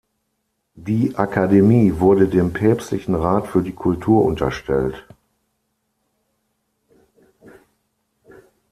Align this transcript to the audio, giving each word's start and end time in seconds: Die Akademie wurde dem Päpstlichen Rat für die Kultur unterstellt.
Die 0.77 1.15
Akademie 1.15 1.93
wurde 1.99 2.27
dem 2.27 2.53
Päpstlichen 2.53 3.13
Rat 3.13 3.45
für 3.45 3.61
die 3.61 3.73
Kultur 3.73 4.25
unterstellt. 4.25 5.05